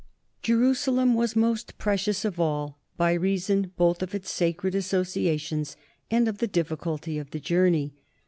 [0.41, 5.77] Jerusalem was most precious of all, by reason both of its sacred associations
[6.09, 7.93] and of the difficulty of the jour ney.